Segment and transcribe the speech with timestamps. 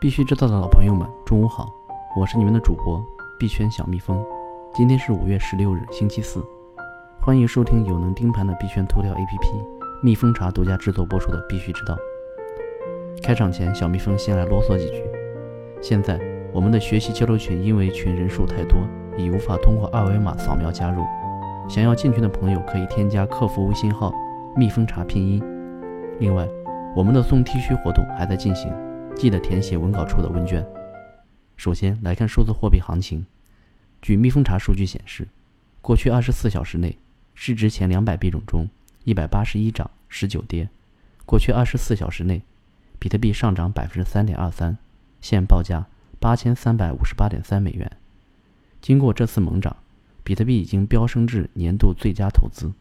[0.00, 1.70] 必须知道的老朋友们，中午好，
[2.16, 3.04] 我是你们的主播
[3.38, 4.18] 币圈小蜜蜂。
[4.72, 6.42] 今天是五月十六日，星期四，
[7.20, 9.62] 欢迎收听有能盯盘的币圈头条 APP
[10.02, 11.94] 蜜蜂茶独家制作播出的《必须知道》。
[13.22, 15.04] 开场前，小蜜蜂先来啰嗦几句。
[15.82, 16.18] 现在
[16.50, 18.78] 我们的学习交流群因为群人数太多，
[19.18, 21.04] 已无法通过二维码扫描加入。
[21.68, 24.10] 想要进群的朋友可以添加客服微信号
[24.56, 25.42] “蜜蜂茶拼音”。
[26.20, 26.48] 另外，
[26.96, 28.72] 我们的送 T 恤活动还在进行。
[29.20, 30.66] 记得填写文稿处的问卷。
[31.58, 33.26] 首先来看数字货币行情。
[34.00, 35.28] 据蜜蜂查数据显示，
[35.82, 36.96] 过去二十四小时内，
[37.34, 38.66] 市值前两百币种中，
[39.04, 40.70] 一百八十一涨，十九跌。
[41.26, 42.40] 过去二十四小时内，
[42.98, 44.78] 比特币上涨百分之三点二三，
[45.20, 45.86] 现报价
[46.18, 47.92] 八千三百五十八点三美元。
[48.80, 49.76] 经过这次猛涨，
[50.24, 52.72] 比特币已经飙升至年度最佳投资。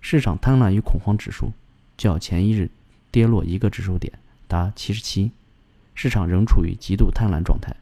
[0.00, 1.50] 市场贪婪与恐慌指数
[1.96, 2.70] 较前一日
[3.10, 4.12] 跌落一个指数点。
[4.54, 5.32] 达七十七，
[5.96, 7.74] 市场仍处于极度贪婪状态。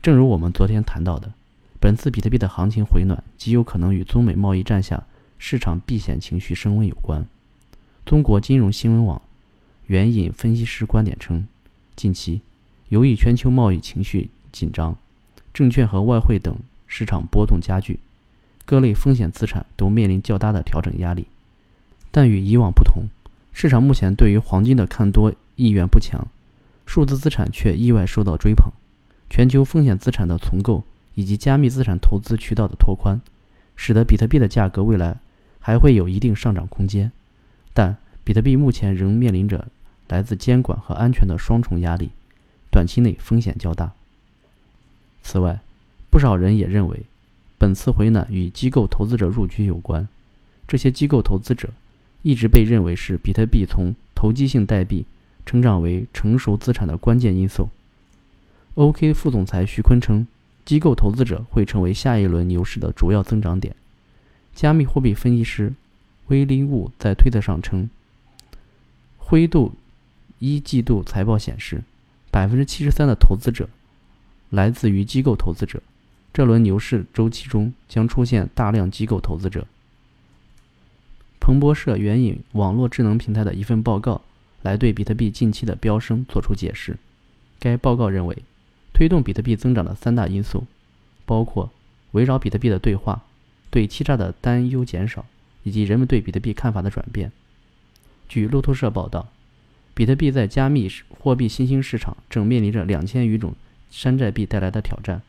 [0.00, 1.32] 正如我们昨天谈到的，
[1.80, 5.02] 本次比特币的行情回暖极有可能与中美贸易战下
[5.36, 7.26] 市场避险情绪升温有关。
[8.06, 9.20] 中国金融新闻网
[9.86, 11.48] 援引分析师观点称，
[11.96, 12.40] 近期
[12.90, 14.96] 由于全球贸易情绪紧张，
[15.52, 16.56] 证券和外汇等
[16.86, 17.98] 市场波动加剧，
[18.64, 21.26] 各类风险资产都面临较大的调整压力。
[22.12, 23.08] 但与以往不同。
[23.52, 26.28] 市场目前对于黄金的看多意愿不强，
[26.86, 28.72] 数字资产却意外受到追捧。
[29.28, 30.84] 全球风险资产的重构
[31.14, 33.20] 以及加密资产投资渠道的拓宽，
[33.76, 35.18] 使得比特币的价格未来
[35.58, 37.12] 还会有一定上涨空间。
[37.74, 39.66] 但比特币目前仍面临着
[40.06, 42.10] 来自监管和安全的双重压力，
[42.70, 43.92] 短期内风险较大。
[45.22, 45.60] 此外，
[46.08, 47.02] 不少人也认为，
[47.58, 50.08] 本次回暖与机构投资者入局有关。
[50.66, 51.68] 这些机构投资者。
[52.22, 55.06] 一直被认为是比特币从投机性代币
[55.48, 57.70] 成长为成熟资产的关键因素。
[58.74, 60.26] OK 副总裁徐坤称，
[60.66, 63.74] 机构投资者会成为下一轮牛市的主要增长点。
[64.54, 65.72] 加密货币分析师
[66.26, 67.88] 威利物在推特上称，
[69.16, 69.72] 灰度
[70.38, 71.82] 一季度财报显示，
[72.30, 73.70] 百分之七十三的投资者
[74.50, 75.82] 来自于机构投资者。
[76.34, 79.66] 这轮牛市周期中将出现大量机构投资者。
[81.40, 84.20] 彭博社援引网络智能平台的一份报告，
[84.62, 86.96] 来对比特币近期的飙升作出解释。
[87.58, 88.36] 该报告认为，
[88.92, 90.66] 推动比特币增长的三大因素，
[91.26, 91.70] 包括
[92.12, 93.24] 围绕比特币的对话、
[93.70, 95.26] 对欺诈的担忧减少，
[95.62, 97.32] 以及人们对比特币看法的转变。
[98.28, 99.28] 据路透社报道，
[99.94, 103.54] 比特币在加密货币新兴市场正面临着两千余种
[103.90, 105.22] 山寨币带来的挑战。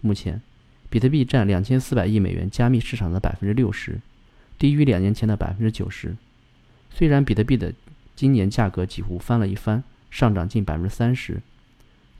[0.00, 0.40] 目前，
[0.88, 4.00] 比特币占两千四百亿美元加密市场的百分之六十。
[4.58, 6.14] 低于两年前的百分之九十。
[6.90, 7.72] 虽然比特币的
[8.20, 11.40] 今年价格几乎翻了一番，上涨近百分之三十，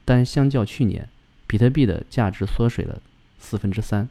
[0.06, 1.06] 但相较去年，
[1.46, 3.02] 比特币的价值缩水了
[3.38, 4.08] 四分之三。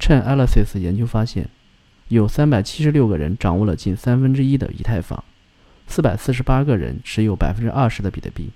[0.00, 1.48] 趁 alesis 研究发现，
[2.08, 5.22] 有三百七十六个人掌握了近三分之一的以太坊，
[5.86, 8.50] 四百四十八个人持有百分之二十的比特币，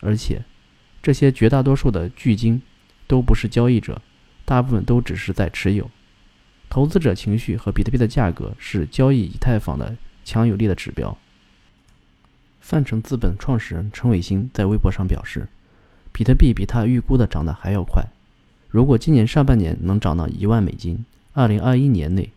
[0.00, 0.42] 而且
[1.00, 2.60] 这些绝大多数的巨鲸
[3.06, 4.02] 都不是交易者，
[4.44, 5.88] 大部分都只是在持有。
[6.68, 11.16] 投资者情绪和比特币的价格是交易以太坊的强有力的指标。
[12.60, 15.48] 范成资本创始人陈伟星在微博上表示，
[16.12, 18.04] 比特币比他预估的涨得还要快。
[18.68, 22.30] 如果今年上半年能涨到一万美金，二零二一年内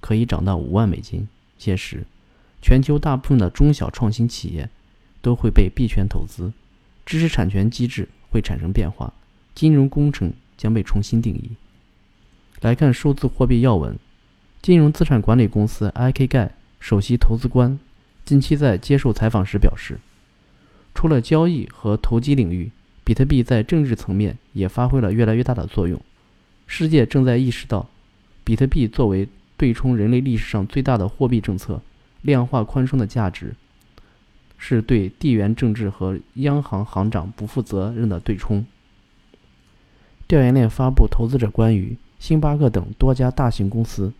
[0.00, 1.28] 可以涨到五万美金。
[1.58, 2.04] 届时，
[2.60, 4.68] 全球大部分的中小创新企业
[5.22, 6.52] 都会被币圈投资，
[7.04, 9.12] 知识产权机制会产生变化，
[9.54, 11.52] 金融工程将被重新定义。
[12.60, 13.98] 来看数字货币要闻，
[14.60, 16.50] 金融资产管理公司 IKGAI
[16.86, 17.76] 首席投资官
[18.24, 19.98] 近期在接受采访时表示，
[20.94, 22.70] 除了交易和投机领域，
[23.02, 26.00] 比特币在政治层面也发挥了越来越大的作用。
[26.68, 27.88] 世界正在意识到，
[28.44, 29.26] 比特币作为
[29.56, 31.82] 对冲人类历史上最大的货币政策
[32.22, 33.56] 量化宽松的价值，
[34.56, 38.64] 是对地缘政治和央行行长不负责任的对冲。
[40.28, 41.96] 调研链发布投资者关于。
[42.20, 44.12] 星巴克等多家大型公司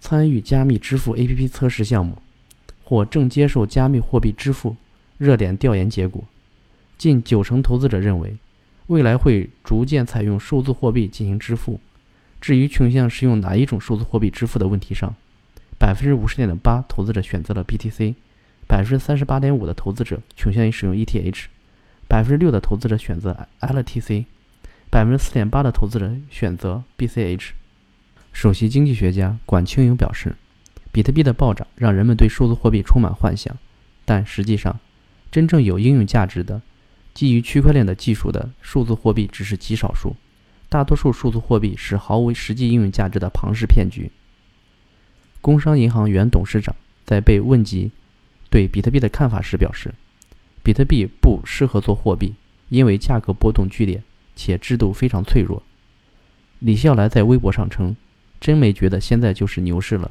[0.00, 2.18] 参与加密支付 APP 测试项目，
[2.84, 4.76] 或正接受加密货币支付。
[5.18, 6.24] 热点调研结果，
[6.98, 8.36] 近九成投资者认为
[8.88, 11.80] 未来会逐渐采用数字货币进行支付。
[12.40, 15.14] 至于倾向使用哪一种数字货币支付的问题上，
[15.78, 18.14] 百分之五十点八投资者选择了 BTC，
[18.68, 21.44] 百分之三十八点五的投资者倾向于使用 ETH，
[22.06, 24.26] 百分之六的投资者选择 LTC。
[24.88, 27.50] 百分之四点八的投资人选择 BCH。
[28.36, 30.36] 首席经济学家管清勇表示，
[30.92, 33.56] 比特币的暴涨让人们对数字货币充满幻想，
[34.04, 34.78] 但实际上，
[35.32, 36.60] 真正有应用价值的、
[37.14, 40.14] 基于区块链的技术的数字货币只是极少数，
[40.68, 44.10] 大多数数字货币是毫无实际应用价值的庞氏骗局。
[45.40, 47.90] 工商银行原董事长在被问及
[48.50, 49.94] 对比特币的看法时表示
[50.62, 52.34] ：“比特币不适合做货币，
[52.68, 54.02] 因为价格波动剧烈
[54.36, 55.62] 且制度非常脆弱。”
[56.60, 57.96] 李笑来在微博上称
[58.40, 60.10] ：“真没觉得现在就是牛市了。”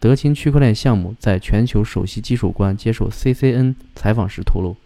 [0.00, 4.76] 德勤区块链项目在全球首席技术官接受 CCN 采访时透露，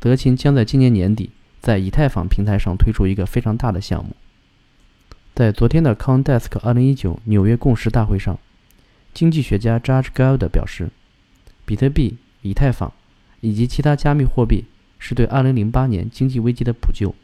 [0.00, 1.30] 德勤将在今年年底
[1.60, 4.16] 在以太坊平台上推出一个非常大的项目。
[5.34, 8.38] 在昨天的 ConDesk 2019纽约共识大会上，
[9.14, 10.88] 经济学家 Judge Gold 表示，
[11.64, 12.92] 比特币、以太坊
[13.40, 14.64] 以及其他加密货币
[14.98, 17.14] 是对2008年经济危机的补救。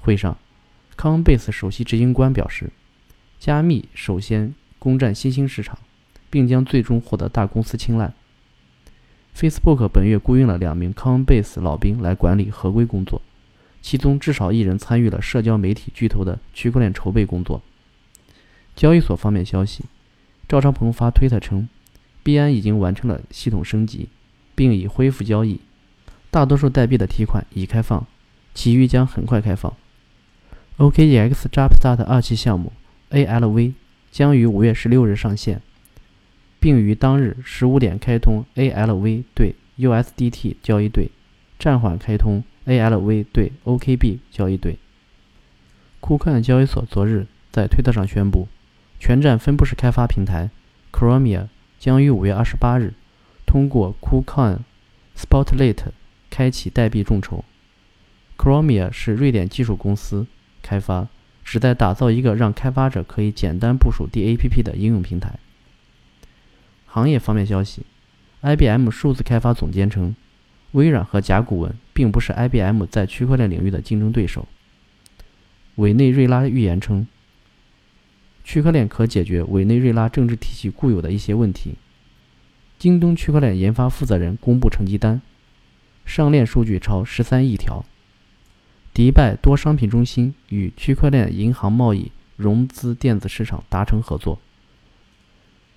[0.00, 0.36] 会上
[0.96, 2.70] ，Coinbase 首席执行官表示，
[3.38, 5.78] 加密首先攻占新兴市场。
[6.30, 8.12] 并将最终获得大公司青睐。
[9.34, 13.22] Facebook 本月雇佣了两名 Coinbase 老兵来管理合规工作，
[13.80, 17.62] 其中至少一人参与了社交媒体巨头的区块链筹备工作。
[18.74, 19.84] 交易所方面消息，
[20.48, 21.68] 赵昌鹏发推特称，
[22.22, 24.08] 币安已经完成了系统升级，
[24.54, 25.60] 并已恢复交易，
[26.30, 28.06] 大多数代币的提款已开放，
[28.54, 29.72] 其余将很快开放。
[30.78, 32.72] OKEX Jumpstart 二期项目
[33.10, 33.72] ALV
[34.10, 35.60] 将于五月十六日上线。
[36.60, 41.12] 并于当日十五点开通 ALV 对 USDT 交易对，
[41.56, 44.76] 暂缓开通 ALV 对 OKB 交易对。
[46.00, 48.48] 库克交易所昨日在推特上宣布，
[48.98, 50.50] 全站分布式开发平台
[50.92, 51.46] Chromia
[51.78, 52.94] 将于五月二十八日
[53.46, 54.58] 通过 KuCoin
[55.16, 55.78] Spotlight
[56.28, 57.44] 开启代币众筹。
[58.36, 60.26] Chromia 是瑞典技术公司
[60.60, 61.06] 开发，
[61.50, 65.38] 旨在打造一个让开发者可以简单部署 DAPP 的应用平台。
[66.84, 67.84] 行业方面消息
[68.42, 70.14] ，IBM 数字开发总监称，
[70.72, 74.46] 微软和甲骨文并不是 IBM 在区块链领域的竞争对手。
[75.76, 77.06] 委内瑞拉预言称，
[78.44, 81.76] 区块链可解决委内瑞拉政治体系固有的一些问题。
[82.78, 85.22] 京东区块链研发负责人公布成绩单，
[86.04, 87.86] 上链数据超十三亿条。
[88.98, 94.40] 迪拜多商品中心与区块链银行贸易融资电子市场达成合作。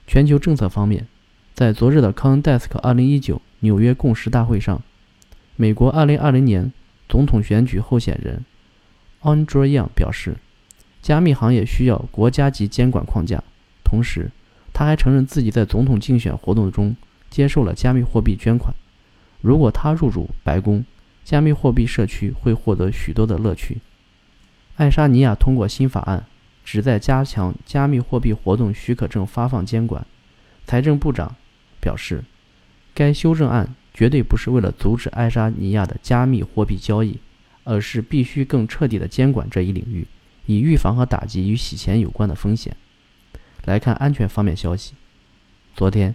[0.08, 1.06] 全球政策方面，
[1.54, 4.82] 在昨日的 CoinDesk 2019纽约共识大会上，
[5.56, 6.74] 美国2020年
[7.08, 8.44] 总统选举候选人
[9.22, 10.38] Andrew Yang 表示，
[11.04, 13.44] 加密行业需要国家级监管框架。
[13.84, 14.32] 同时，
[14.74, 16.96] 他还承认自己在总统竞选活动中
[17.30, 18.74] 接受了加密货币捐款。
[19.42, 20.84] 如果他入主白宫，
[21.24, 23.80] 加密货币社区会获得许多的乐趣。
[24.76, 26.26] 爱沙尼亚通过新法案。
[26.64, 30.06] 旨在加强加密货币活动许可证发放监管。
[30.66, 31.36] 财政部长
[31.82, 32.24] 表示，
[32.94, 37.20] 该修正案绝对不是为了阻止爱沙尼亚的加密货币交易，
[37.64, 40.08] 而是必须更彻底的监管这一领域，
[40.46, 42.78] 以预防和打击与洗钱有关的风险。
[43.66, 44.94] 来看安全方面消息，
[45.76, 46.14] 昨天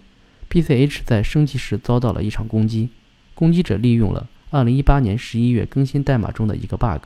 [0.49, 2.89] ，BCH 在升级时遭到了一场攻击，
[3.35, 7.03] 攻击者利用了2018年11月更新代码中的一个 bug，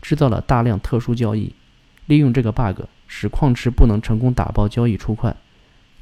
[0.00, 1.54] 制造了大量特殊交易。
[2.06, 5.36] 利用这个 bug，使矿池不能成功打包交易出块，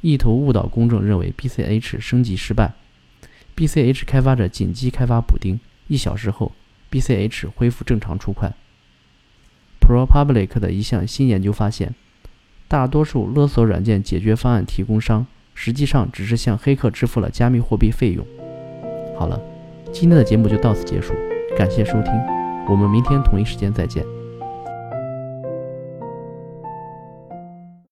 [0.01, 2.73] 意图误导公众认为 BCH 升级失败。
[3.55, 6.53] BCH 开发者紧急开发补丁，一小时后
[6.89, 8.51] ，BCH 恢复正常出块。
[9.79, 11.93] ProPublic 的一项新研究发现，
[12.67, 18.25] 大多数勒索软件解决方案提供商实际上只是向黑客支付了加密货币费用。
[19.19, 19.39] 好了，
[19.91, 21.13] 今天的节目就到此结束，
[21.57, 22.11] 感谢收听，
[22.69, 24.20] 我们明天同一时间再见。